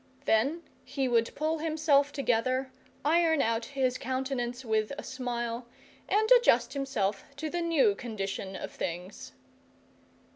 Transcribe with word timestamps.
Then 0.25 0.63
he 0.83 1.07
would 1.07 1.35
pull 1.35 1.59
himself 1.59 2.11
together, 2.11 2.71
iron 3.05 3.39
out 3.39 3.65
his 3.65 3.99
countenance 3.99 4.65
with 4.65 4.91
a 4.97 5.03
smile, 5.03 5.67
and 6.09 6.27
adjust 6.31 6.73
himself 6.73 7.23
to 7.35 7.51
the 7.51 7.61
new 7.61 7.93
condition 7.93 8.55
of 8.55 8.71
things. 8.71 9.33